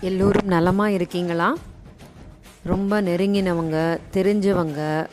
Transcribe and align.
எல்லோரும் 0.00 0.46
நலமாக 0.46 0.90
இருக்கீங்களா? 0.90 1.56
ரொம்ப 2.64 3.02
நெருங்கினவங்க 3.02 3.98
தெரிஞ்சவங்க 4.12 5.08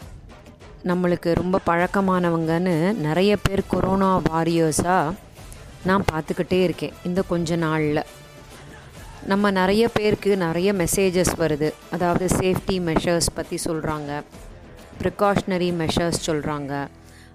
நம்மளுக்கு 0.83 1.33
ரொம்ப 1.33 1.59
பழக்கமானவங்கன்னு 1.65 2.95
நிறைய 2.95 3.37
பேர் 3.37 3.63
கொரோனா 3.67 4.21
வாரியர்ஸாக 4.29 5.13
நான் 5.85 6.05
பார்த்துக்கிட்டே 6.11 6.63
இருக்கேன் 6.63 6.93
இந்த 7.03 7.21
கொஞ்ச 7.21 7.55
நாளில். 7.55 8.03
நம்ம 9.25 9.51
நிறைய 9.51 9.89
பேருக்கு 9.89 10.37
நிறைய 10.37 10.73
மெசேஜஸ் 10.73 11.33
வருது. 11.37 11.73
அதாவது 11.91 12.25
சேஃப்டி 12.25 12.77
மெஷர்ஸ் 12.89 13.33
பற்றி 13.33 13.59
சொல்கிறாங்க 13.65 14.23
ப்ரிகாஷ்னரி 15.01 15.69
மெஷர்ஸ் 15.81 16.23
சொல்கிறாங்க 16.25 16.87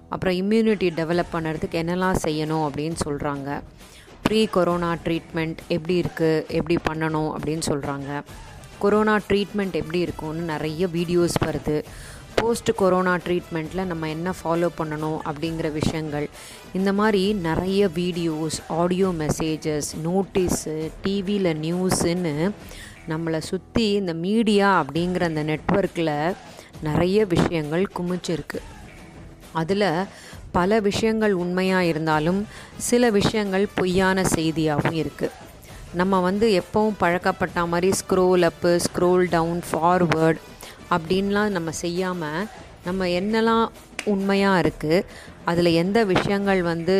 அப்புறம் 0.08 0.34
இம்யூனிட்டி 0.34 0.88
டெவலப் 1.00 1.32
பண்ணுறதுக்கு 1.32 1.78
என்னெல்லாம் 1.82 2.16
செய்யணும் 2.24 2.64
அப்படின்னு 2.68 2.96
சொல்கிறாங்க 3.04 3.60
ப்ரீ 4.32 4.42
கொரோனா 4.54 4.90
ட்ரீட்மெண்ட் 5.04 5.58
எப்படி 5.74 5.94
இருக்குது 6.02 6.44
எப்படி 6.58 6.76
பண்ணணும் 6.86 7.32
அப்படின்னு 7.34 7.64
சொல்கிறாங்க 7.70 8.10
கொரோனா 8.82 9.14
ட்ரீட்மெண்ட் 9.28 9.74
எப்படி 9.80 9.98
இருக்கும்னு 10.04 10.44
நிறைய 10.52 10.86
வீடியோஸ் 10.94 11.36
வருது. 11.44 11.76
போஸ்ட் 12.38 12.70
கொரோனா 12.80 13.14
ட்ரீட்மெண்ட்டில் 13.26 13.84
நம்ம 13.90 14.08
என்ன 14.08 14.34
ஃபாலோ 14.38 14.68
பண்ணணும் 14.78 15.18
அப்படிங்கிற 15.28 15.70
விஷயங்கள். 15.72 16.26
இந்த 16.72 16.90
மாதிரி 17.00 17.22
நிறைய 17.48 17.90
வீடியோஸ் 18.00 18.58
ஆடியோ 18.80 19.10
மெசேஜஸ் 19.22 19.90
நோட்டீஸு 20.06 20.76
டிவியில் 21.02 21.52
நியூஸுன்னு 21.66 22.34
நம்மளை 23.08 23.38
சுற்றி 23.52 23.92
இந்த 23.92 24.14
மீடியா 24.26 24.70
அப்படிங்கிற 24.82 25.24
அந்த 25.32 25.44
நெட்ஒர்க்கில் 25.52 26.14
நிறைய 26.88 27.26
விஷயங்கள் 27.36 27.86
குமிச்சிருக்கு. 27.98 28.60
அதில் 29.60 29.90
பல 30.52 30.80
விஷயங்கள் 30.80 31.34
உண்மையாக 31.34 31.84
இருந்தாலும் 31.84 32.40
சில 32.88 33.10
விஷயங்கள் 33.10 33.64
பொய்யான 33.74 34.24
செய்தியாகவும் 34.24 34.98
இருக்குது 35.02 35.38
நம்ம 35.94 36.20
வந்து 36.20 36.46
எப்போவும் 36.60 36.98
பழக்கப்பட்ட 36.98 37.66
மாதிரி 37.66 37.88
scroll 38.00 38.42
up 38.42 38.70
scroll 38.84 39.24
down 39.28 39.62
forward 39.70 40.40
அப்படின்லாம் 40.90 41.50
நம்ம 41.50 41.70
செய்யாமல் 41.84 42.46
நம்ம 42.84 43.06
என்னெல்லாம் 43.18 43.66
உண்மையாக 44.04 44.62
இருக்குது 44.62 45.04
அதில் 45.44 45.70
எந்த 45.74 45.98
விஷயங்கள் 46.04 46.62
வந்து 46.62 46.96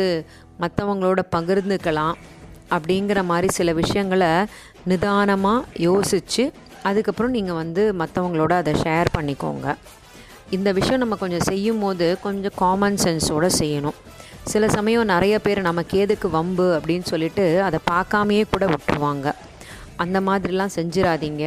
மற்றவங்களோட 0.59 1.21
பகிர்ந்துக்கலாம் 1.35 2.17
அப்படிங்கிற 2.71 3.19
மாதிரி 3.23 3.47
சில 3.53 3.73
விஷயங்களை 3.73 4.31
நிதானமாக 4.87 5.65
யோசித்து 5.87 6.45
அதுக்கப்புறம் 6.83 7.35
நீங்கள் 7.37 7.59
வந்து 7.63 7.83
மற்றவங்களோட 7.93 8.53
அதை 8.61 8.73
ஷேர் 8.83 9.15
பண்ணிக்கோங்க. 9.17 9.67
இந்த 10.55 10.69
விஷயம் 10.77 11.01
நம்ம 11.03 11.15
கொஞ்சம் 11.21 11.45
செய்யும் 11.49 11.81
போது 11.83 12.07
கொஞ்சம் 12.25 12.55
காமன் 12.61 12.97
சென்ஸோடு 13.03 13.49
செய்யணும். 13.59 13.97
சில 14.51 14.63
சமயம் 14.75 15.11
நிறைய 15.11 15.35
பேர் 15.45 15.59
நமக்கு 15.69 15.95
எதுக்கு 16.05 16.27
வம்பு 16.35 16.67
அப்படின்னு 16.77 17.07
சொல்லிட்டு 17.11 17.45
அதை 17.67 17.79
பார்க்காமையே 17.91 18.43
கூட 18.53 18.65
விட்டுருவாங்க. 18.73 19.27
அந்த 20.03 20.17
மாதிரிலாம் 20.27 20.75
செஞ்சிடாதீங்க 20.77 21.45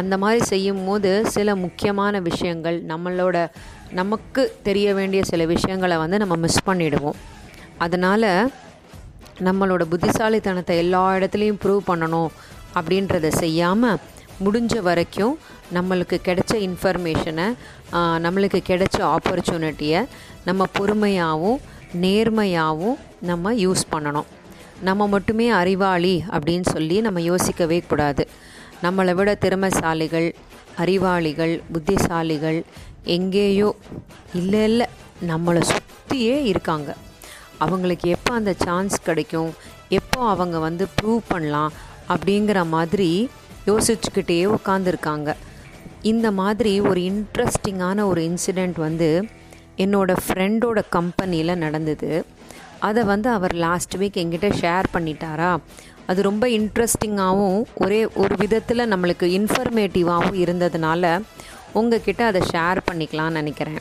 அந்த 0.00 0.14
மாதிரி 0.22 0.40
செய்யும் 0.52 0.84
போது 0.86 1.10
சில 1.34 1.48
முக்கியமான 1.64 2.20
விஷயங்கள் 2.28 2.78
நம்மளோட 2.92 3.36
நமக்கு 4.00 4.42
தெரிய 4.68 4.88
வேண்டிய 4.98 5.20
சில 5.30 5.42
விஷயங்களை 5.54 5.96
வந்து 6.02 6.16
நம்ம 6.22 6.36
மிஸ் 6.44 6.66
பண்ணிடுவோம். 6.68 7.18
அதனால் 7.84 8.30
நம்மளோட 9.46 9.82
புத்திசாலித்தனத்தை 9.92 10.76
எல்லா 10.84 11.02
இடத்துலையும் 11.16 11.60
ப்ரூவ் 11.62 11.88
பண்ணணும் 11.90 12.30
அப்படின்றத 12.78 13.26
செய்யாமல் 13.42 14.00
முடிஞ்ச 14.44 14.74
வரைக்கும் 14.88 15.34
நம்மளுக்கு 15.74 16.16
கிடைச்ச 16.26 16.52
இன்ஃபர்மேஷனை 16.66 17.46
நம்மளுக்கு 18.24 18.60
கிடைச்ச 18.70 18.96
ஆப்பர்ச்சுனிட்டியை 19.14 20.00
நம்ம 20.44 20.66
பொறுமையாகவும் 20.78 21.60
நேர்மையாகவும் 22.02 22.98
நம்ம 23.20 23.52
யூஸ் 23.52 23.84
பண்ணணும். 23.92 24.28
நம்ம 24.80 25.06
மட்டுமே 25.14 25.48
அறிவாளி 25.48 26.24
அப்படின்னு 26.30 26.68
சொல்லி 26.72 27.00
நம்ம 27.00 27.20
யோசிக்கவே 27.20 27.78
கூடாது. 27.90 28.28
நம்மளை 28.82 29.14
விட 29.14 29.30
திறமைசாலிகள் 29.44 30.28
அறிவாளிகள் 30.76 31.54
புத்திசாலிகள் 31.74 32.58
எங்கேயோ 33.16 33.70
இல்லை 34.34 34.62
இல்லை 34.62 34.86
நம்மளை 35.30 35.62
சுற்றியே 35.72 36.36
இருக்காங்க. 36.52 36.96
அவங்களுக்கு 37.58 38.06
எப்போ 38.16 38.32
அந்த 38.34 38.54
சான்ஸ் 38.64 38.96
கிடைக்கும்? 39.02 39.52
எப்போ 39.88 40.20
அவங்க 40.28 40.58
வந்து 40.58 40.86
ப்ரூவ் 40.98 41.22
பண்ணலாம்? 41.28 41.72
அப்படிங்கிற 42.08 42.66
மாதிரி 42.66 43.10
யோசிச்சுக்கிட்டே 43.66 44.40
உட்காந்துருக்காங்க 44.56 45.30
இந்த 46.12 46.26
மாதிரி 46.40 46.72
ஒரு 46.88 47.00
இன்ட்ரெஸ்டிங்கான 47.10 47.98
ஒரு 48.10 48.20
இன்சிடெண்ட் 48.28 48.78
வந்து 48.86 49.08
என்னோடய 49.84 50.22
ஃப்ரெண்டோட 50.24 50.78
கம்பெனியில் 50.96 51.60
நடந்தது. 51.64 52.10
அதை 52.88 53.02
வந்து 53.10 53.28
அவர் 53.36 53.54
லாஸ்ட் 53.64 53.94
வீக் 54.00 54.18
எங்கிட்ட 54.22 54.48
ஷேர் 54.62 54.86
பண்ணிட்டாரா? 54.94 55.50
அது 56.10 56.20
ரொம்ப 56.28 56.44
இன்ட்ரெஸ்டிங்காகவும் 56.58 57.62
ஒரே 57.84 58.00
ஒரு 58.22 58.34
விதத்தில் 58.42 58.90
நம்மளுக்கு 58.92 59.28
இன்ஃபர்மேட்டிவாகவும் 59.38 60.40
இருந்ததுனால 60.44 61.04
உங்ககிட்ட 61.80 62.22
அதை 62.30 62.42
ஷேர் 62.52 62.80
பண்ணிக்கலாம்னு 62.88 63.38
நினைக்கிறேன். 63.40 63.80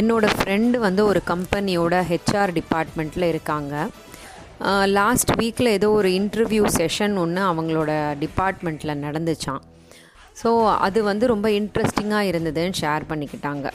என்னோடய 0.00 0.36
ஃப்ரெண்டு 0.38 0.76
வந்து 0.86 1.02
ஒரு 1.10 1.22
கம்பெனியோட 1.32 1.94
ஹெச்ஆர் 2.12 2.54
டிபார்ட்மெண்ட்டில் 2.58 3.30
இருக்காங்க. 3.32 3.74
லாஸ்ட் 4.98 5.34
வீக்கில் 5.40 5.74
ஏதோ 5.78 5.90
ஒரு 5.98 6.08
இன்டர்வியூ 6.20 6.64
செஷன் 6.78 7.14
ஒன்று 7.24 7.42
அவங்களோட 7.50 7.90
டிபார்ட்மெண்ட்டில் 8.24 9.02
நடந்துச்சான் 9.06 9.62
ஸோ 10.42 10.50
அது 10.86 10.98
வந்து 11.10 11.24
ரொம்ப 11.34 11.48
இன்ட்ரெஸ்டிங்காக 11.60 12.30
இருந்ததுன்னு 12.30 12.78
ஷேர் 12.80 13.04
பண்ணிக்கிட்டாங்க. 13.10 13.66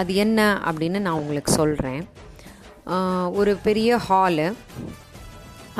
அது 0.00 0.10
என்ன 0.24 0.40
அப்படின்னு 0.70 0.98
நான் 1.06 1.20
உங்களுக்கு 1.22 1.52
சொல்கிறேன் 1.60 2.02
ஒரு 3.38 3.52
பெரிய 3.66 3.98
ஹாலு 4.08 4.46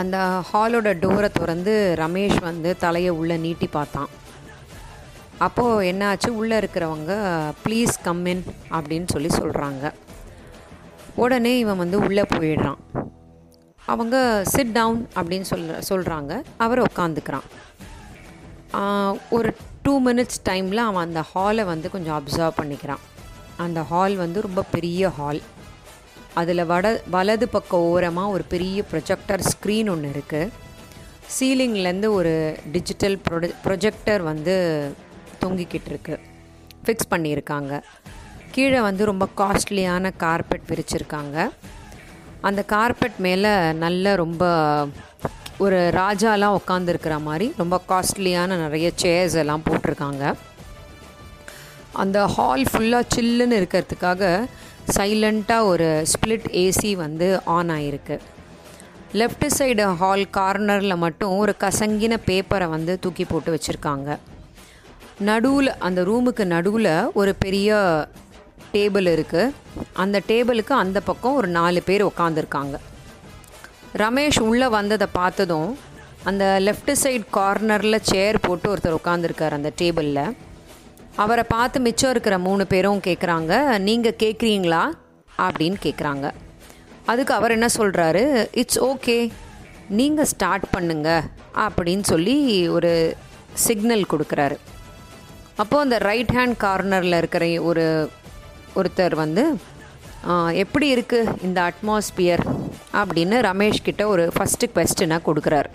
அந்த 0.01 0.17
ஹாலோட 0.51 0.89
டோரை 1.03 1.29
திறந்து 1.39 1.75
ரமேஷ் 2.03 2.39
வந்து 2.49 2.71
தலையை 2.85 3.13
உள்ளே 3.21 3.37
நீட்டி 3.45 3.69
பார்த்தான். 3.77 4.11
அப்போது 5.47 5.87
என்னாச்சு? 5.91 6.29
உள்ளே 6.41 6.57
இருக்கிறவங்க 6.63 7.13
ப்ளீஸ் 7.65 7.95
கம்மின் 8.07 8.45
அப்படின்னு 8.77 9.09
சொல்லி 9.15 9.31
சொல்கிறாங்க 9.41 9.93
உடனே 11.25 11.53
இவன் 11.63 11.81
வந்து 11.83 11.99
உள்ளே 12.07 12.25
போயிடுறான். 12.35 12.81
அவங்க 13.93 14.17
சிட் 14.53 14.75
டவுன் 14.77 15.01
அப்படின்னு 15.19 15.47
சொல்கிற 15.53 15.79
சொல்கிறாங்க 15.91 16.33
அவர் 16.65 16.87
உட்காந்துக்கிறான் 16.89 17.49
ஒரு 19.37 19.51
டூ 19.83 19.93
மினிட்ஸ் 20.07 20.41
டைமில் 20.49 20.81
அவன் 20.89 21.07
அந்த 21.07 21.21
ஹாலை 21.33 21.65
வந்து 21.65 21.91
கொஞ்சம் 21.91 22.17
அப்சர்வ் 22.19 22.59
பண்ணிக்கிறான். 22.61 23.03
அந்த 23.65 23.81
ஹால் 23.91 24.15
வந்து 24.17 24.39
ரொம்ப 24.47 24.63
பெரிய 24.75 25.11
ஹால் 25.19 25.41
அதில் 26.41 26.65
வட 26.73 26.87
வலது 27.15 27.47
பக்க 27.55 27.81
ஓரமாக 27.93 28.35
ஒரு 28.35 28.45
பெரிய 28.53 28.83
ப்ரொஜெக்டர் 28.91 29.43
ஸ்க்ரீன் 29.53 29.91
ஒன்று 29.95 30.11
இருக்குது 30.15 30.53
சீலிங்லேருந்து 31.37 32.09
ஒரு 32.19 32.35
டிஜிட்டல் 32.73 33.17
ப்ரொட 33.27 33.49
ப்ரொஜெக்டர் 33.65 34.23
வந்து 34.31 34.55
தொங்கிக்கிட்டு 35.43 35.91
இருக்கு. 35.93 36.17
ஃபிக்ஸ் 36.85 37.11
பண்ணியிருக்காங்க. 37.13 37.73
கீழே 38.55 38.81
வந்து 38.89 39.03
ரொம்ப 39.11 39.29
காஸ்ட்லியான 39.37 40.13
கார்பெட் 40.17 40.67
விரிச்சிருக்காங்க. 40.71 41.37
அந்த 42.49 42.61
கார்பெட் 42.75 43.19
மேலே 43.27 43.73
நல்ல 43.85 44.15
ரொம்ப 44.25 44.45
ஒரு 45.65 45.79
ராஜாலாம் 45.95 46.57
உட்காந்துருக்கிற 46.59 47.15
மாதிரி 47.27 47.47
ரொம்ப 47.57 47.77
காஸ்ட்லியான 47.89 48.57
நிறைய 48.65 48.89
சேர்ஸ் 49.03 49.35
எல்லாம் 49.43 49.65
போட்டிருக்காங்க. 49.67 50.25
அந்த 52.03 52.19
ஹால் 52.35 52.65
ஃபுல்லாக 52.71 53.11
சில்லுன்னு 53.15 53.57
இருக்கிறதுக்காக 53.61 54.23
சைலண்ட்டாக 54.97 55.71
ஒரு 55.73 55.89
ஸ்ப்ளிட் 56.13 56.47
ஏசி 56.65 56.93
வந்து 57.05 57.29
ஆன் 57.57 57.71
ஆகிருக்கு 57.77 58.17
லெஃப்ட் 59.21 59.47
சைடு 59.59 59.85
ஹால் 60.01 60.25
கார்னரில் 60.37 61.03
மட்டும் 61.05 61.33
ஒரு 61.43 61.55
கசங்கின 61.65 62.17
பேப்பரை 62.29 62.69
வந்து 62.77 62.93
தூக்கி 62.99 63.25
போட்டு 63.25 63.51
வச்சுருக்காங்க. 63.55 64.19
நடுவில் 65.31 65.71
அந்த 65.87 66.01
ரூமுக்கு 66.03 66.45
நடுவில் 66.55 66.93
ஒரு 67.21 67.35
பெரிய 67.45 67.81
டேபிள் 68.75 69.09
இருக்குது 69.15 69.53
அந்த 70.03 70.17
டேபிளுக்கு 70.29 70.75
அந்த 70.85 70.99
பக்கம் 71.09 71.39
ஒரு 71.41 71.49
நாலு 71.59 71.83
பேர் 71.89 72.05
உட்காந்துருக்காங்க 72.07 72.77
ரமேஷ் 73.99 74.41
உள்ளே 74.41 74.69
வந்ததை 74.69 75.07
பார்த்ததும் 75.13 75.79
அந்த 76.25 76.57
லெஃப்ட் 76.61 76.93
சைட் 76.93 77.25
கார்னரில் 77.33 78.01
சேர் 78.03 78.41
போட்டு 78.41 78.77
ஒருத்தர் 78.77 78.99
உட்காந்துருக்கார் 79.01 79.51
அந்த 79.51 79.73
டேபிளில் 79.79 80.37
அவரை 81.17 81.45
பார்த்து 81.49 81.81
மிச்சம் 81.81 82.11
இருக்கிற 82.11 82.39
மூணு 82.39 82.67
பேரும் 82.67 83.01
கேட்குறாங்க 83.07 83.79
நீங்கள் 83.79 84.15
கேட்குறீங்களா 84.19 84.91
அப்படின்னு 85.39 85.77
கேட்குறாங்க 85.83 86.31
அதுக்கு 87.07 87.35
அவர் 87.35 87.51
என்ன 87.51 87.67
சொல்கிறாரு 87.79 88.49
இட்ஸ் 88.53 88.85
ஓகே 88.85 89.31
நீங்கள் 89.89 90.25
ஸ்டார்ட் 90.25 90.65
பண்ணுங்க 90.71 91.23
அப்படின்னு 91.57 92.01
சொல்லி 92.01 92.69
ஒரு 92.69 93.17
சிக்னல் 93.53 94.07
கொடுக்குறாரு. 94.13 94.57
அப்போது 95.57 95.83
அந்த 95.83 95.99
ரைட் 95.99 96.29
ஹேண்ட் 96.29 96.55
கார்னரில் 96.61 97.17
இருக்கிற 97.17 97.63
ஒரு 97.63 98.11
ஒருத்தர் 98.77 99.15
வந்து 99.15 99.57
எப்படி 100.53 100.95
இருக்குது 100.95 101.35
இந்த 101.43 101.71
அட்மாஸ்பியர் 101.71 102.47
அப்படின்னு 102.99 103.37
ரமேஷ் 103.51 103.87
கிட்ட 103.89 104.03
ஒரு 104.13 104.25
ஃபஸ்ட்டு 104.37 104.71
கொஸ்டினை 104.77 105.19
கொடுக்குறாரு. 105.29 105.71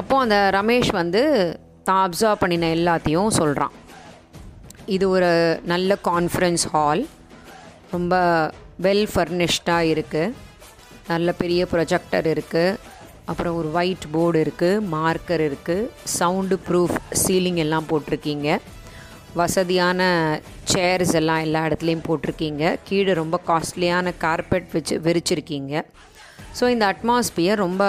அப்போது 0.00 0.22
அந்த 0.24 0.36
ரமேஷ் 0.58 0.90
வந்து 1.00 1.22
தான் 1.88 2.02
அப்சர்வ் 2.06 2.42
பண்ணின 2.42 2.70
எல்லாத்தையும் 2.78 3.36
சொல்கிறான் 3.38 3.74
இது 4.94 5.04
ஒரு 5.16 5.30
நல்ல 5.72 5.96
கான்ஃபரன்ஸ் 6.10 6.64
ஹால் 6.72 7.02
ரொம்ப 7.94 8.14
வெல் 8.86 9.08
ஃபர்னிஷ்டாக 9.12 9.90
இருக்குது 9.94 10.34
நல்ல 11.12 11.32
பெரிய 11.42 11.62
ப்ரொஜெக்டர் 11.72 12.26
இருக்குது 12.34 12.78
அப்புறம் 13.30 13.56
ஒரு 13.60 13.68
ஒயிட் 13.78 14.06
போர்டு 14.14 14.38
இருக்குது 14.44 14.84
மார்க்கர் 14.94 15.42
இருக்குது 15.48 15.88
சவுண்டு 16.18 16.56
ப்ரூஃப் 16.68 16.96
சீலிங் 17.22 17.60
எல்லாம் 17.64 17.88
போட்டிருக்கீங்க. 17.90 18.48
வசதியான 19.34 20.00
சேர்ஸ் 20.72 21.14
எல்லாம் 21.14 21.42
எல்லா 21.46 21.60
இடத்துலையும் 21.66 22.06
போட்டிருக்கீங்க. 22.08 22.76
கீழே 22.84 23.12
ரொம்ப 23.12 23.40
காஸ்ட்லியான 23.46 24.12
கார்பெட் 24.18 24.68
வச்சு 24.72 25.00
விரிச்சிருக்கீங்க. 25.06 25.82
ஸோ 26.60 26.68
இந்த 26.68 26.84
அட்மாஸ்பியர் 26.92 27.62
ரொம்ப 27.66 27.84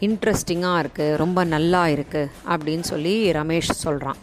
இன்ட்ரெஸ்டிங்காக 0.00 0.82
இருக்குது 0.82 1.16
ரொம்ப 1.16 1.44
நல்லா 1.44 1.86
இருக்குது 1.86 2.30
அப்படின்னு 2.52 2.84
சொல்லி 2.92 3.32
ரமேஷ் 3.32 3.70
சொல்கிறான் 3.84 4.20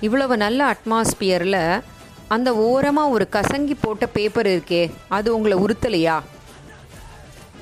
இவ்வளவு 0.00 0.36
நல்ல 0.36 0.74
அட்மாஸ்பியரில் 0.74 1.82
அந்த 2.28 2.54
ஓரமாக 2.56 3.08
ஒரு 3.08 3.28
கசங்கி 3.32 3.74
போட்ட 3.80 4.06
பேப்பர் 4.06 4.46
இருக்கே 4.46 4.90
அது 5.08 5.28
உங்களை 5.36 5.58
உறுத்தலையா? 5.64 6.16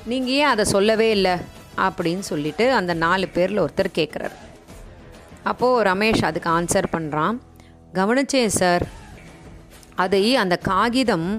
நீங்கள் 0.05 0.33
ஏன் 0.33 0.51
அதை 0.53 0.65
சொல்லவே 0.65 1.09
இல்லை? 1.09 1.35
அப்படின்னு 1.77 2.19
சொல்லிட்டு 2.19 2.73
அந்த 2.73 2.93
நாலு 2.93 3.27
பேரில் 3.27 3.63
ஒருத்தர் 3.65 3.97
கேட்குறாரு 3.99 4.37
அப்போது 5.43 5.83
ரமேஷ் 5.89 6.23
அதுக்கு 6.25 6.49
ஆன்சர் 6.49 6.93
பண்ணுறான் 6.97 7.37
கவனிச்சேன் 7.97 8.53
சார். 8.59 8.83
அதை 10.03 10.21
அந்த 10.41 10.55
காகிதம் 10.69 11.29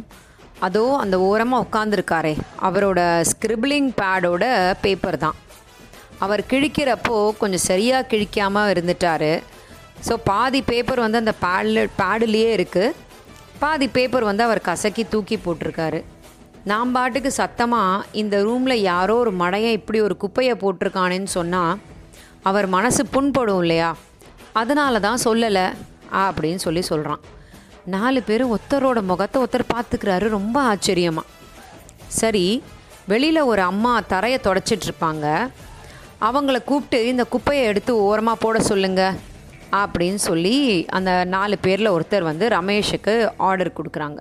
அதோ 0.67 0.83
அந்த 1.03 1.17
ஓரமாக 1.29 1.65
உட்காந்துருக்காரே 1.67 2.33
அவரோட 2.67 3.01
ஸ்கிரிபிளிங் 3.31 3.89
பேடோட 4.01 4.45
பேப்பர் 4.83 5.19
தான். 5.25 5.39
அவர் 6.25 6.43
கிழிக்கிறப்போ 6.51 7.17
கொஞ்சம் 7.41 7.65
சரியாக 7.71 8.09
கிழிக்காமல் 8.11 8.71
இருந்துட்டார். 8.73 9.31
ஸோ 10.07 10.15
பாதி 10.31 10.61
பேப்பர் 10.71 11.05
வந்து 11.05 11.23
அந்த 11.23 11.35
பேடில் 11.45 11.83
பேடுலேயே 12.01 12.51
இருக்குது 12.57 12.97
பாதி 13.63 13.87
பேப்பர் 13.97 14.29
வந்து 14.31 14.45
அவர் 14.47 14.67
கசக்கி 14.69 15.05
தூக்கி 15.15 15.37
போட்டிருக்காரு. 15.45 16.01
நான் 16.71 16.93
பாட்டுக்கு 16.97 17.31
சத்தமாக 17.41 18.05
இந்த 18.23 18.37
ரூமில் 18.49 18.85
யாரோ 18.91 19.15
ஒரு 19.23 19.33
மடையை 19.43 19.71
இப்படி 19.79 20.01
ஒரு 20.09 20.17
குப்பையை 20.25 20.55
போட்டிருக்கானேன்னு 20.65 21.31
சொன்னால் 21.39 21.81
அவர் 22.51 22.69
மனசு 22.77 23.03
புண்படும் 23.15 23.63
இல்லையா? 23.65 23.91
அதனால 24.61 25.01
தான் 25.07 25.25
சொல்லலை. 25.25 25.67
அப்படின்னு 26.21 26.61
சொல்லி 26.67 26.83
சொல்கிறான் 26.91 27.23
நாலு 27.95 28.21
பேரும் 28.23 28.53
ஒருத்தரோட 28.55 28.99
முகத்தை 29.11 29.39
ஒருத்தர் 29.43 29.73
பார்த்துக்கிறாரு. 29.75 30.27
ரொம்ப 30.39 30.57
ஆச்சரியமாக 30.73 31.29
சரி 32.21 32.47
வெளியில் 33.13 33.49
ஒரு 33.51 33.63
அம்மா 33.63 33.93
தரையை 34.13 34.39
தொடச்சிட்ருப்பாங்க 34.45 35.27
அவங்கள 36.29 36.59
கூப்பிட்டு 36.65 36.99
இந்த 37.13 37.25
குப்பையை 37.35 37.63
எடுத்து 37.71 37.93
ஓரமாக 38.09 38.43
போட 38.43 38.57
சொல்லுங்க. 38.71 39.03
அப்படின்னு 39.81 40.21
சொல்லி 40.29 40.57
அந்த 40.97 41.11
நாலு 41.35 41.57
பேரில் 41.59 41.95
ஒருத்தர் 41.97 42.29
வந்து 42.31 42.47
ரமேஷுக்கு 42.49 43.15
ஆர்டர் 43.49 43.77
கொடுக்குறாங்க. 43.79 44.21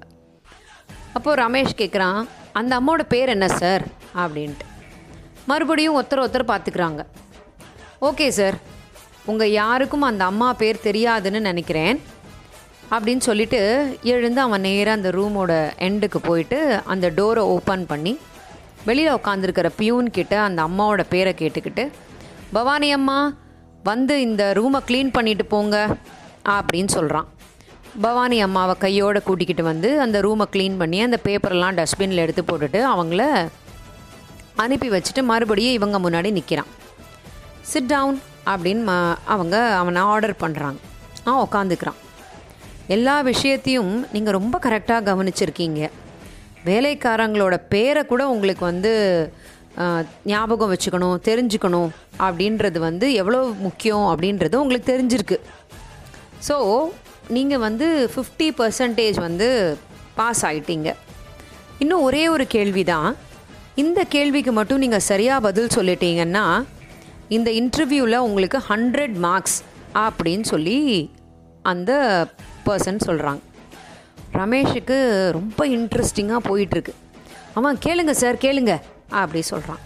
அப்போது 1.13 1.39
ரமேஷ் 1.43 1.79
கேட்குறான் 1.81 2.21
அந்த 2.59 2.71
அம்மாவோட 2.79 3.03
பேர் 3.13 3.33
என்ன 3.35 3.47
சார் 3.61 3.83
அப்படின்ட்டு. 4.21 4.65
மறுபடியும் 5.49 5.97
ஒருத்தர் 5.99 6.23
ஒருத்தர் 6.25 6.51
பார்த்துக்குறாங்க. 6.51 7.01
ஓகே 8.09 8.27
சார் 8.39 8.57
உங்கள் 9.25 9.53
யாருக்கும் 9.53 10.01
அந்த 10.01 10.23
அம்மா 10.25 10.49
பேர் 10.53 10.85
தெரியாதுன்னு 10.85 11.39
நினைக்கிறேன் 11.41 11.97
அப்படின்னு 12.91 13.23
சொல்லிட்டு 13.25 13.59
எழுந்து 14.11 14.39
அவன் 14.41 14.61
நேராக 14.61 14.97
அந்த 14.97 15.09
ரூமோட 15.09 15.51
எண்டுக்கு 15.79 16.19
போயிட்டு 16.19 16.57
அந்த 16.85 17.09
டோரை 17.09 17.43
ஓப்பன் 17.53 17.85
பண்ணி 17.85 18.13
வெளியில் 18.85 19.15
உட்காந்துருக்கிற 19.15 19.69
பியூன் 19.77 20.09
கிட்ட 20.11 20.35
அந்த 20.41 20.59
அம்மாவோட 20.63 21.01
பேரை 21.09 21.33
கேட்டுக்கிட்டு 21.33 21.83
பவானி 22.53 22.89
அம்மா 22.91 23.19
வந்து 23.83 24.15
இந்த 24.21 24.43
ரூமை 24.53 24.79
க்ளீன் 24.87 25.11
பண்ணிட்டு 25.11 25.45
போங்க 25.45 25.75
அப்படின்னு 26.51 26.91
சொல்கிறான் 26.91 27.29
பவானி 28.01 28.37
அம்மாவை 28.41 28.75
கையோடு 28.77 29.19
கூட்டிக்கிட்டு 29.23 29.63
வந்து 29.63 29.89
அந்த 30.01 30.17
ரூமை 30.21 30.45
க்ளீன் 30.53 30.75
பண்ணி 30.77 30.99
அந்த 31.01 31.17
பேப்பரெல்லாம் 31.25 31.77
டஸ்ட்பினில் 31.77 32.23
எடுத்து 32.25 32.43
போட்டுட்டு 32.43 32.81
அவங்கள 32.91 33.23
அனுப்பி 34.57 34.89
வச்சுட்டு 34.89 35.21
மறுபடியும் 35.23 35.73
இவங்க 35.73 35.97
முன்னாடி 35.99 36.31
நிற்கிறான் 36.31 36.69
சிட் 37.63 37.89
டவுன் 37.89 38.19
அப்படின்னு 38.51 38.95
அவங்க 39.33 39.55
அவனை 39.81 40.01
ஆர்டர் 40.13 40.35
பண்ணுறாங்க 40.43 40.79
ஆ 41.27 41.33
உக்காந்துக்கிறான். 41.45 41.99
எல்லா 42.95 43.15
விஷயத்தையும் 43.31 43.93
நீங்கள் 44.13 44.37
ரொம்ப 44.37 44.55
கரெக்டாக 44.63 45.05
கவனிச்சிருக்கீங்க. 45.09 45.81
வேலைக்காரங்களோட 46.69 47.55
பேரை 47.73 48.01
கூட 48.11 48.21
உங்களுக்கு 48.33 48.63
வந்து 48.71 48.91
ஞாபகம் 50.31 50.71
வச்சுக்கணும் 50.73 51.21
தெரிஞ்சுக்கணும் 51.27 51.91
அப்படின்றது 52.25 52.79
வந்து 52.87 53.05
எவ்வளோ 53.21 53.39
முக்கியம் 53.67 54.07
அப்படின்றது 54.13 54.55
உங்களுக்கு 54.63 54.91
தெரிஞ்சிருக்கு. 54.93 55.37
ஸோ 56.47 56.57
நீங்கள் 57.37 57.63
வந்து 57.67 57.87
ஃபிஃப்டி 58.13 58.47
பர்சன்டேஜ் 58.59 59.17
வந்து 59.27 59.47
பாஸ் 60.19 60.43
ஆகிட்டீங்க 60.49 60.89
இன்னும் 61.83 62.05
ஒரே 62.07 62.23
ஒரு 62.35 62.45
கேள்வி 62.55 62.83
தான் 62.93 63.09
இந்த 63.81 63.99
கேள்விக்கு 64.15 64.51
மட்டும் 64.57 64.81
நீங்கள் 64.83 65.07
சரியாக 65.11 65.45
பதில் 65.45 65.75
சொல்லிட்டீங்கன்னா 65.77 66.45
இந்த 67.31 67.51
இன்டர்வியூவில் 67.51 68.17
உங்களுக்கு 68.17 68.57
ஹண்ட்ரட் 68.69 69.13
மார்க்ஸ் 69.13 69.63
அப்படின்னு 69.95 70.41
சொல்லி 70.41 71.11
அந்த 71.61 71.91
பர்சன் 72.65 72.99
சொல்கிறாங்க 73.05 73.39
ரமேஷுக்கு 74.33 74.97
ரொம்ப 75.31 75.67
இன்ட்ரெஸ்டிங்காக 75.67 76.41
போயிட்டுருக்கு. 76.49 76.93
அவன் 77.53 77.77
கேளுங்க 77.85 78.11
சார் 78.11 78.35
கேளுங்க 78.35 78.81
அப்படி 79.09 79.41
சொல்கிறான் 79.41 79.81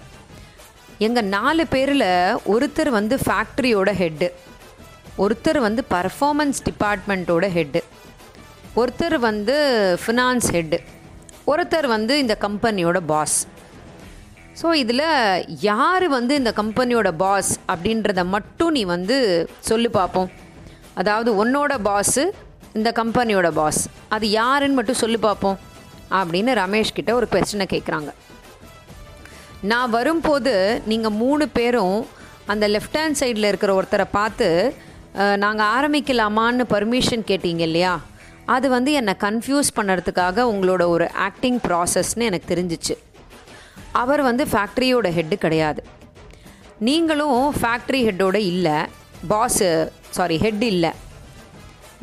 எங்கள் 0.98 1.26
நாலு 1.26 1.68
பேரில் 1.68 2.08
ஒருத்தர் 2.46 2.90
வந்து 2.90 3.16
ஃபேக்ட்ரியோட 3.16 3.92
ஹெட்டு 4.02 4.30
ஒருத்தர் 5.18 5.58
வந்து 5.58 5.84
பர்ஃபார்மன்ஸ் 5.90 6.62
டிபார்ட்மெண்ட்டோட 6.66 7.48
ஹெட்டு 7.58 7.82
ஒருத்தர் 8.76 9.20
வந்து 9.20 9.56
ஃபினான்ஸ் 10.06 10.48
ஹெட்டு 10.52 10.80
ஒருத்தர் 11.48 11.88
வந்து 11.88 12.20
இந்த 12.20 12.38
கம்பெனியோட 12.42 13.00
பாஸ் 13.06 13.48
ஸோ 14.62 14.68
இதில் 14.74 15.06
யார் 15.62 16.06
வந்து 16.08 16.34
இந்த 16.36 16.52
கம்பெனியோட 16.52 17.10
பாஸ் 17.24 17.52
அப்படின்றத 17.72 18.22
மட்டும் 18.26 18.72
நீ 18.72 18.84
வந்து 18.86 19.18
சொல்லு 19.60 19.90
பார்ப்போம் 19.90 20.30
அதாவது 20.94 21.30
உன்னோட 21.44 21.74
பாஸு 21.82 22.24
இந்த 22.74 22.90
கம்பெனியோட 22.92 23.48
பாஸ் 23.52 23.82
அது 24.10 24.26
யாருன்னு 24.30 24.78
மட்டும் 24.80 25.02
சொல்லி 25.02 25.18
பார்ப்போம் 25.18 25.58
அப்படின்னு 26.12 26.54
ரமேஷ் 26.62 26.96
கிட்ட 26.98 27.12
ஒரு 27.16 27.28
கொஸ்டினை 27.34 27.68
கேட்குறாங்க 27.74 28.12
நான் 29.72 29.90
வரும்போது 29.90 30.54
நீங்கள் 30.86 31.18
மூணு 31.22 31.46
பேரும் 31.50 31.98
அந்த 32.48 32.66
லெஃப்ட் 32.68 32.98
ஹேண்ட் 33.00 33.20
சைடில் 33.22 33.50
இருக்கிற 33.52 33.74
ஒருத்தரை 33.76 34.08
பார்த்து 34.12 34.48
நாங்கள் 35.44 35.70
ஆரம்பிக்கலாமான்னு 35.76 36.64
பர்மிஷன் 36.74 37.24
கேட்டீங்க 37.30 37.60
இல்லையா? 37.60 37.94
அது 38.46 38.70
வந்து 38.70 38.92
என்னை 38.92 39.14
கன்ஃபியூஸ் 39.24 39.70
பண்ணுறதுக்காக 39.76 40.44
உங்களோட 40.52 40.84
ஒரு 40.88 41.06
ஆக்டிங் 41.28 41.60
ப்ராசஸ்னு 41.68 42.28
எனக்கு 42.30 42.48
தெரிஞ்சிச்சு. 42.54 42.96
அவர் 44.02 44.22
வந்து 44.30 44.44
ஃபேக்ட்ரியோட 44.52 45.08
ஹெட்டு 45.18 45.36
கிடையாது. 45.44 45.82
நீங்களும் 46.88 47.42
ஃபேக்ட்ரி 47.60 48.00
ஹெட்டோட 48.08 48.38
இல்லை 48.52 48.78
பாஸு 49.32 49.70
சாரி 50.18 50.38
ஹெட் 50.46 50.66
இல்லை. 50.74 50.92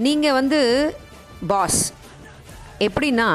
நீங்கள் 0.07 0.37
வந்து 0.39 0.61
பாஸ் 1.51 1.83
எப்படின்னா 2.87 3.29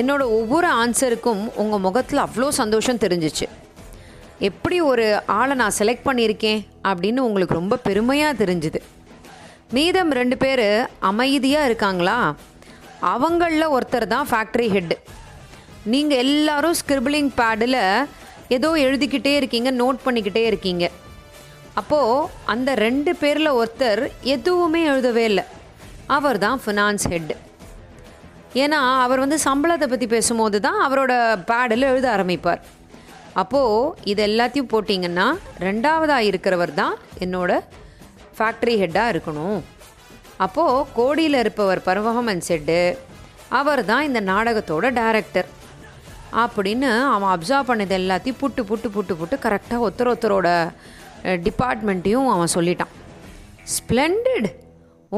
என்னோட 0.00 0.22
ஒவ்வொரு 0.38 0.68
ஆன்சருக்கும் 0.82 1.42
உங்கள் 1.62 1.84
முகத்தில் 1.86 2.24
அவ்வளோ 2.26 2.48
சந்தோஷம் 2.60 3.02
தெரிஞ்சிச்சு. 3.04 3.46
எப்படி 4.48 4.76
ஒரு 4.90 5.04
ஆளை 5.38 5.54
நான் 5.60 5.76
செலக்ட் 5.80 6.06
பண்ணியிருக்கேன் 6.08 6.62
அப்படின்னு 6.90 7.26
உங்களுக்கு 7.28 7.58
ரொம்ப 7.60 7.76
பெருமையாக 7.88 8.38
தெரிஞ்சுது. 8.42 8.80
மீதம் 9.76 10.10
ரெண்டு 10.20 10.36
பேர் 10.42 10.66
அமைதியாக 11.10 11.68
இருக்காங்களா? 11.68 12.16
அவங்களில் 13.14 13.72
ஒருத்தர் 13.76 14.12
தான் 14.14 14.28
ஃபேக்ட்ரி 14.30 14.66
ஹெட்டு 14.74 14.96
நீங்கள் 15.92 16.20
எல்லாரும் 16.24 16.76
ஸ்கிரிபிளிங் 16.78 17.30
பேடில் 17.38 17.80
ஏதோ 18.56 18.68
எழுதிக்கிட்டே 18.84 19.32
இருக்கீங்க 19.38 19.70
நோட் 19.80 19.98
பண்ணிக்கிட்டே 20.04 20.42
இருக்கீங்க. 20.50 20.84
அப்போது 21.80 22.28
அந்த 22.52 22.70
ரெண்டு 22.86 23.12
பேரில் 23.22 23.56
ஒருத்தர் 23.60 24.02
எதுவுமே 24.34 24.80
எழுதவே 24.92 25.24
இல்லை. 25.30 25.44
அவர் 26.16 26.38
தான் 26.44 26.60
ஃபினான்ஸ் 26.64 27.04
ஹெட்டு 27.12 27.36
ஏன்னா 28.62 28.78
அவர் 29.04 29.22
வந்து 29.24 29.38
சம்பளத்தை 29.46 29.86
பற்றி 29.92 30.06
பேசும்போது 30.14 30.58
தான் 30.66 30.78
அவரோட 30.86 31.12
பேடில் 31.50 31.88
எழுத 31.92 32.06
ஆரம்பிப்பார். 32.16 32.62
அப்போது 33.42 34.06
இது 34.10 34.22
எல்லாத்தையும் 34.28 34.70
போட்டிங்கன்னா 34.74 35.26
ரெண்டாவதாக 35.66 36.28
இருக்கிறவர் 36.30 36.72
தான் 36.82 36.94
என்னோட 37.26 37.52
ஃபேக்ட்ரி 38.38 38.76
ஹெட்டாக 38.82 39.12
இருக்கணும். 39.14 39.58
அப்போது 40.46 40.86
கோடியில் 41.00 41.40
இருப்பவர் 41.42 41.82
பர்ஃபார்மன்ஸ் 41.88 42.50
ஹெட்டு 42.54 42.78
அவர் 43.60 43.82
தான் 43.92 44.06
இந்த 44.08 44.22
நாடகத்தோட 44.32 44.86
டைரக்டர் 45.00 45.50
அப்படின்னு 46.42 46.88
அவன் 47.14 47.32
அப்சர்வ் 47.34 47.68
பண்ணது 47.70 47.94
எல்லாத்தையும் 48.00 48.40
புட்டு 48.42 48.62
புட்டு 48.70 48.88
புட்டு 48.96 49.14
புட்டு 49.20 49.36
கரெக்டாக 49.44 49.84
ஒருத்தர் 49.86 50.10
ஒருத்தரோட 50.12 50.48
டிபார்ட்மெண்ட்டையும் 51.46 52.28
அவன் 52.34 52.54
சொல்லிட்டான். 52.54 52.92
ஸ்ப்ளெண்டட் 53.74 54.48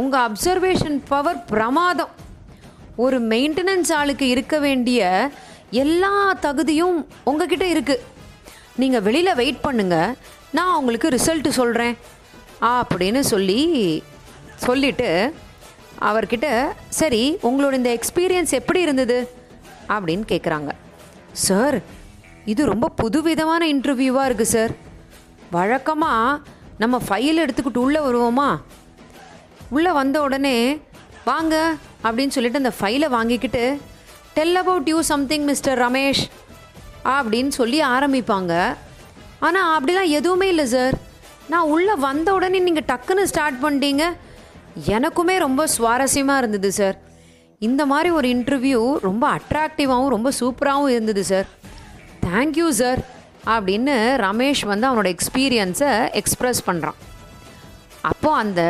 உங்கள் 0.00 0.24
அப்சர்வேஷன் 0.26 0.98
பவர் 1.08 1.44
பிரமாதம். 1.44 2.12
ஒரு 3.04 3.16
மெயின்டெனன்ஸ் 3.32 3.92
ஆளுக்கு 3.92 4.28
இருக்க 4.28 4.58
வேண்டிய 4.58 5.30
எல்லா 5.70 6.12
தகுதியும் 6.46 6.98
உங்ககிட்ட 7.24 7.64
இருக்குது 7.74 8.04
நீங்கள் 8.82 9.04
வெளியில் 9.08 9.38
வெயிட் 9.42 9.64
பண்ணுங்கள் 9.66 10.14
நான் 10.58 10.74
உங்களுக்கு 10.74 11.08
ரிசல்ட்டு 11.08 11.48
சொல்கிறேன் 11.60 11.96
அப்படின்னு 12.60 13.20
சொல்லி 13.32 13.60
சொல்லிட்டு 14.66 15.10
அவர்கிட்ட 16.08 16.48
சரி 17.00 17.22
உங்களோட 17.42 17.72
இந்த 17.80 17.90
எக்ஸ்பீரியன்ஸ் 17.98 18.52
எப்படி 18.60 18.80
இருந்தது? 18.80 19.18
அப்படின்னு 19.88 20.24
கேட்குறாங்க 20.32 20.70
சார் 21.44 21.76
இது 22.44 22.62
ரொம்ப 22.64 22.88
புதுவிதமான 22.88 23.62
இன்டர்வியூவாக 23.72 24.28
இருக்குது 24.28 24.52
சார் 24.54 24.72
வழக்கமாக 25.50 26.40
நம்ம 26.78 27.00
ஃபைல் 27.06 27.42
எடுத்துக்கிட்டு 27.44 27.84
உள்ளே 27.84 28.00
வருவோமா? 28.00 28.48
உள்ளே 29.70 29.92
வந்த 29.92 30.22
உடனே 30.22 30.80
வாங்க 31.24 31.54
அப்படின்னு 32.04 32.34
சொல்லிட்டு 32.36 32.62
அந்த 32.62 32.72
ஃபைலை 32.78 33.08
வாங்கிக்கிட்டு 33.08 33.64
tell 34.34 34.56
about 34.56 34.88
you 34.88 35.00
something 35.12 35.44
mister 35.44 35.78
Ramesh 35.78 36.22
அப்படின்னு 37.04 37.48
சொல்லி 37.48 37.80
ஆரம்பிப்பாங்க. 37.82 38.52
ஆனால் 39.38 39.70
அப்படிலாம் 39.76 40.14
எதுவுமே 40.18 40.48
இல்லை 40.48 40.66
சார் 40.66 40.94
நான் 41.48 41.70
உள்ளே 41.74 41.94
வந்த 42.08 42.28
உடனே 42.34 42.58
நீங்கள் 42.58 42.88
டக்குன்னு 42.92 43.30
ஸ்டார்ட் 43.32 43.62
பண்ணிட்டீங்க. 43.64 44.04
எனக்குமே 44.96 45.36
ரொம்ப 45.46 45.68
சுவாரஸ்யமாக 45.78 46.38
இருந்தது 46.38 46.72
சார் 46.72 46.96
இந்த 47.58 47.86
மாதிரி 47.86 48.10
ஒரு 48.10 48.28
இன்டர்வியூ 48.28 48.96
ரொம்ப 48.98 49.36
அட்ராக்டிவாகவும் 49.36 50.08
ரொம்ப 50.08 50.32
சூப்பராகவும் 50.40 50.88
இருந்தது 50.88 51.24
சார் 51.24 51.46
தேங்க்யூ 52.26 52.68
சார் 52.68 53.00
அப்படின்னு 53.46 54.16
ரமேஷ் 54.16 54.66
வந்து 54.66 54.88
அவனோட 54.88 55.16
எக்ஸ்பீரியன்ஸை 55.16 56.22
எக்ஸ்ப்ரெஸ் 56.22 56.60
பண்ணுறான் 56.66 56.94
அப்போது 58.00 58.34
அந்த 58.34 58.62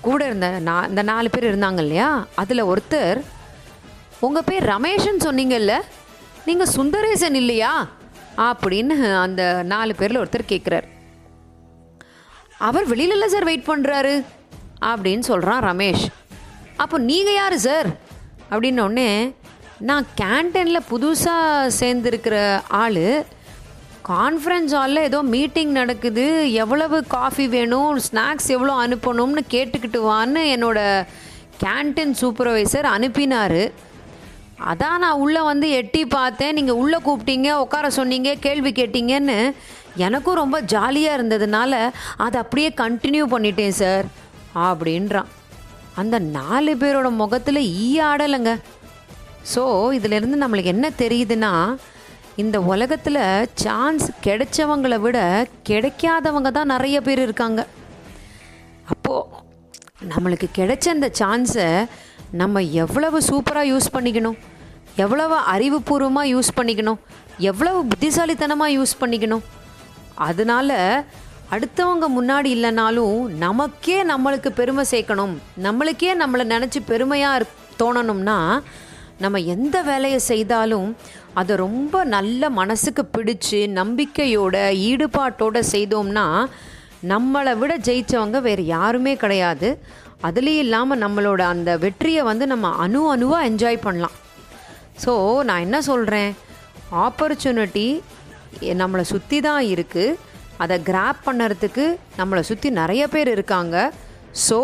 கூட 0.00 0.24
இருந்த 0.24 0.58
நா 0.58 0.84
இந்த 0.84 1.02
நாலு 1.02 1.30
பேர் 1.30 1.56
இருந்தாங்க 1.56 1.78
இல்லையா? 1.78 2.26
அதில் 2.34 2.64
ஒருத்தர் 2.64 3.22
உங்கள் 4.20 4.44
பேர் 4.44 4.64
ரமேஷ்னு 4.64 5.24
சொன்னீங்கல்ல 5.24 5.80
நீங்கள் 6.46 6.72
சுந்தரேசன் 6.76 7.34
இல்லையா? 7.34 7.88
அப்படின்னு 8.36 9.14
அந்த 9.14 9.62
நாலு 9.62 9.94
பேரில் 9.94 10.18
ஒருத்தர் 10.18 10.48
கேட்குறார் 10.48 10.84
அவர் 12.58 12.88
வெளியில 12.88 13.26
சார் 13.26 13.44
வெயிட் 13.44 13.68
பண்ணுறாரு 13.68 14.24
அப்படின்னு 14.80 15.18
சொல்கிறான் 15.18 15.62
ரமேஷ். 15.64 16.06
அப்போ 16.76 16.98
நீங்கள் 16.98 17.34
யார் 17.34 17.58
சார் 17.58 17.98
அப்படின்னோடனே 18.50 19.10
நான் 19.88 20.06
கேன்டீனில் 20.20 20.88
புதுசாக 20.92 21.70
சேர்ந்துருக்கிற 21.80 22.36
ஆள் 22.82 23.04
கான்ஃபரன்ஸ் 24.08 24.72
ஹாலில் 24.76 25.06
ஏதோ 25.08 25.18
மீட்டிங் 25.34 25.72
நடக்குது 25.78 26.24
எவ்வளவு 26.62 26.98
காஃபி 27.16 27.46
வேணும் 27.54 28.00
ஸ்நாக்ஸ் 28.06 28.48
எவ்வளோ 28.56 28.74
அனுப்பணும்னு 28.86 29.42
கேட்டுக்கிட்டு 29.54 30.00
வான்னு 30.08 30.42
என்னோடய 30.54 31.06
கேன்டீன் 31.64 32.14
சூப்பர்வைசர் 32.20 32.86
அனுப்பினார். 32.96 33.62
அதான் 34.70 35.02
நான் 35.04 35.20
உள்ளே 35.24 35.42
வந்து 35.50 35.66
எட்டி 35.80 36.02
பார்த்தேன். 36.06 36.56
நீங்கள் 36.58 36.80
உள்ளே 36.82 36.98
கூப்பிட்டீங்க 37.06 37.50
உட்கார 37.64 37.90
சொன்னீங்க 37.98 38.30
கேள்வி 38.46 38.72
கேட்டீங்கன்னு 38.78 39.38
எனக்கும் 40.06 40.40
ரொம்ப 40.42 40.56
ஜாலியாக 40.74 41.18
இருந்ததுனால 41.18 41.72
அதை 42.24 42.36
அப்படியே 42.44 42.70
கண்டினியூ 42.82 43.26
பண்ணிட்டேன் 43.34 43.78
சார் 43.82 44.06
அப்படின்றான். 44.68 45.30
அந்த 46.00 46.16
நாலு 46.38 46.72
பேரோட 46.82 47.08
முகத்தில் 47.22 47.60
ஈ 47.84 47.88
ஆடலைங்க. 48.10 48.52
ஸோ 49.52 49.62
இதிலிருந்து 49.98 50.36
நம்மளுக்கு 50.42 50.74
என்ன 50.74 50.86
தெரியுதுன்னா 51.02 51.52
இந்த 52.42 52.56
உலகத்தில் 52.72 53.22
சான்ஸ் 53.62 54.06
கிடைச்சவங்கள 54.26 54.96
விட 55.04 55.18
கிடைக்காதவங்க 55.68 56.50
தான் 56.58 56.72
நிறைய 56.74 56.96
பேர் 57.06 57.22
இருக்காங்க. 57.26 57.60
அப்போது 58.92 59.26
நம்மளுக்கு 60.12 60.48
கிடைச்ச 60.58 60.86
இந்த 60.96 61.08
சான்ஸை 61.20 61.68
நம்ம 62.40 62.62
எவ்வளவு 62.82 63.18
சூப்பராக 63.30 63.70
யூஸ் 63.72 63.88
பண்ணிக்கணும்? 63.96 64.38
எவ்வளவு 65.04 65.36
அறிவுபூர்வமாக 65.54 66.30
யூஸ் 66.34 66.50
பண்ணிக்கணும்? 66.58 67.00
எவ்வளவு 67.50 67.80
புத்திசாலித்தனமாக 67.90 68.76
யூஸ் 68.78 68.94
பண்ணிக்கணும்? 69.02 69.44
அதனால 70.28 70.70
அடுத்தவங்க 71.54 72.06
முன்னாடி 72.16 72.48
இல்லைனாலும் 72.56 73.16
நமக்கே 73.44 73.96
நம்மளுக்கு 74.10 74.50
பெருமை 74.58 74.84
சேர்க்கணும். 74.90 75.32
நம்மளுக்கே 75.64 76.12
நம்மளை 76.22 76.44
நினச்சி 76.54 76.80
பெருமையாக 76.90 77.48
தோணணும்னா 77.80 78.36
நம்ம 79.24 79.40
எந்த 79.54 79.76
வேலையை 79.88 80.20
செய்தாலும் 80.28 80.90
அதை 81.40 81.54
ரொம்ப 81.64 82.04
நல்ல 82.14 82.50
மனசுக்கு 82.60 83.02
பிடிச்சு 83.16 83.60
நம்பிக்கையோட 83.80 84.56
ஈடுபாட்டோட 84.90 85.58
செய்தோம்னா 85.72 86.26
நம்மளை 87.12 87.52
விட 87.58 87.72
ஜெயித்தவங்க 87.88 88.38
வேறு 88.46 88.62
யாருமே 88.76 89.12
கிடையாது. 89.24 89.68
அதுலேயும் 90.28 90.64
இல்லாமல் 90.66 91.02
நம்மளோட 91.04 91.42
அந்த 91.54 91.70
வெற்றியை 91.84 92.22
வந்து 92.30 92.46
நம்ம 92.54 92.72
அணு 92.84 93.02
அணுவாக 93.12 93.48
என்ஜாய் 93.50 93.84
பண்ணலாம். 93.86 94.16
ஸோ 95.04 95.12
நான் 95.48 95.64
என்ன 95.66 95.78
சொல்கிறேன் 95.90 96.32
ஆப்பர்ச்சுனிட்டி 97.04 97.88
நம்மளை 98.82 99.04
சுற்றி 99.12 99.38
தான் 99.48 99.64
இருக்குது 99.74 100.18
அதை 100.62 100.76
கிராப் 100.88 101.20
பண்ணுறதுக்கு 101.26 101.84
நம்மளை 102.20 102.42
சுற்றி 102.50 102.68
நிறைய 102.80 103.02
பேர் 103.14 103.30
இருக்காங்க. 103.36 103.76
ஸோ 104.46 104.58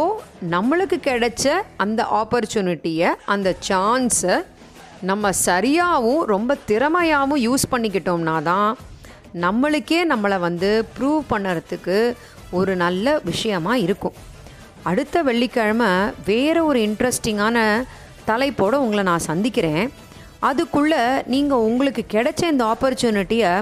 நம்மளுக்கு 0.54 0.96
கிடைச்ச 1.08 1.44
அந்த 1.84 2.00
ஆப்பர்ச்சுனிட்டியை 2.20 3.08
அந்த 3.34 3.48
சான்ஸை 3.68 4.36
நம்ம 5.10 5.30
சரியாகவும் 5.46 6.22
ரொம்ப 6.34 6.56
திறமையாகவும் 6.70 7.42
யூஸ் 7.46 7.64
பண்ணிக்கிட்டோம்னா 7.72 8.36
தான் 8.50 8.70
நம்மளுக்கே 9.44 10.00
நம்மளை 10.12 10.38
வந்து 10.46 10.70
ப்ரூவ் 10.96 11.22
பண்ணுறதுக்கு 11.32 11.98
ஒரு 12.58 12.72
நல்ல 12.84 13.16
விஷயமா 13.30 13.72
இருக்கும். 13.86 14.16
அடுத்த 14.90 15.22
வெள்ளிக்கிழமை 15.28 15.90
வேறு 16.30 16.60
ஒரு 16.70 16.80
இன்ட்ரெஸ்டிங்கான 16.88 17.58
தலைப்போடு 18.28 18.76
உங்களை 18.84 19.02
நான் 19.10 19.28
சந்திக்கிறேன். 19.30 19.84
அதுக்குள்ளே 20.48 21.02
நீங்கள் 21.32 21.64
உங்களுக்கு 21.68 22.02
கிடைச்ச 22.14 22.42
இந்த 22.52 22.64
ஆப்பர்ச்சுனிட்டியை 22.72 23.52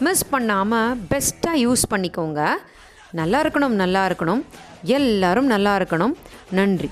மிஸ் 0.00 0.28
பண்ணாமல் 0.28 0.96
பெஸ்ட்டாக 1.10 1.60
யூஸ் 1.64 1.82
பண்ணிக்கோங்க. 1.90 2.40
நல்லா 3.10 3.42
இருக்கணும் 3.42 3.78
நல்லா 3.82 4.06
இருக்கணும். 4.06 4.42
எல்லாரும் 4.82 5.46
நல்லா 5.46 5.76
இருக்கணும். 5.76 6.14
நன்றி. 6.50 6.90